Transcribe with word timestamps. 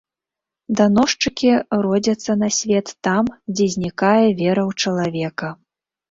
Даносчыкі 0.77 1.49
родзяцца 1.85 2.35
на 2.43 2.49
свет 2.59 2.87
там, 3.07 3.25
дзе 3.53 3.67
знікае 3.75 4.25
вера 4.39 4.63
ў 4.69 4.87
чалавека. 4.87 5.47